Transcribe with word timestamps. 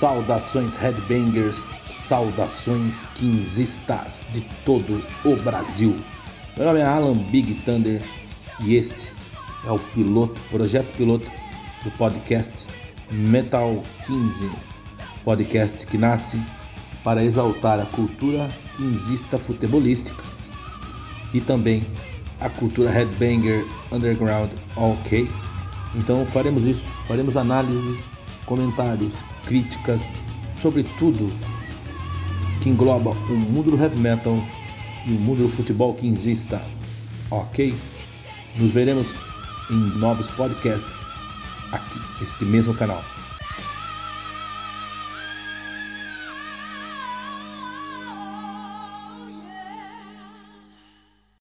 Saudações 0.00 0.74
headbangers, 0.76 1.62
saudações 2.08 3.02
quinzistas 3.16 4.18
de 4.32 4.40
todo 4.64 5.04
o 5.26 5.36
Brasil. 5.42 5.94
Meu 6.56 6.64
nome 6.64 6.80
é 6.80 6.84
Alan 6.84 7.18
Big 7.18 7.52
Thunder 7.66 8.02
e 8.60 8.76
este 8.76 9.12
é 9.66 9.70
o 9.70 9.78
piloto, 9.78 10.40
projeto 10.50 10.86
piloto 10.96 11.30
do 11.84 11.90
podcast 11.98 12.66
Metal 13.10 13.84
15, 14.06 14.50
podcast 15.22 15.86
que 15.86 15.98
nasce 15.98 16.40
para 17.04 17.22
exaltar 17.22 17.78
a 17.78 17.84
cultura 17.84 18.48
quinzista 18.78 19.36
futebolística 19.36 20.24
e 21.34 21.42
também 21.42 21.86
a 22.40 22.48
cultura 22.48 22.90
headbanger 22.90 23.66
underground 23.92 24.50
ok. 24.76 25.28
Então 25.94 26.24
faremos 26.24 26.64
isso, 26.64 26.82
faremos 27.06 27.36
análises, 27.36 27.98
comentários, 28.50 29.12
críticas 29.46 30.00
sobre 30.60 30.82
tudo 30.98 31.32
que 32.60 32.68
engloba 32.68 33.12
o 33.12 33.36
mundo 33.36 33.70
do 33.70 33.80
heavy 33.80 33.96
metal 33.96 34.36
e 35.06 35.10
o 35.12 35.20
mundo 35.20 35.44
do 35.44 35.56
futebol 35.56 35.94
quinzista, 35.94 36.60
ok? 37.30 37.72
Nos 38.56 38.72
veremos 38.72 39.06
em 39.70 39.98
novos 40.00 40.26
podcasts 40.32 40.92
aqui, 41.70 42.00
neste 42.20 42.44
mesmo 42.44 42.74
canal. 42.74 43.00